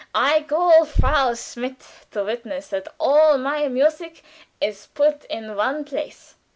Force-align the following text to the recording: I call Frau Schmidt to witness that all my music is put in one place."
I 0.15 0.41
call 0.49 0.85
Frau 0.85 1.35
Schmidt 1.35 1.85
to 2.09 2.23
witness 2.23 2.69
that 2.69 2.87
all 2.99 3.37
my 3.37 3.67
music 3.67 4.23
is 4.59 4.87
put 4.95 5.25
in 5.25 5.55
one 5.55 5.85
place." 5.85 6.33